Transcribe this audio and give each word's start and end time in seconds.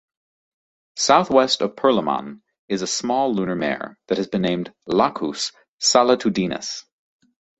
Southwest 0.95 1.61
of 1.61 1.75
Perel'man 1.75 2.41
is 2.67 2.81
a 2.81 2.87
small 2.87 3.35
lunar 3.35 3.53
mare 3.55 3.99
that 4.07 4.17
has 4.17 4.25
been 4.27 4.41
named 4.41 4.73
Lacus 4.87 5.51
Solitudinis. 5.79 6.85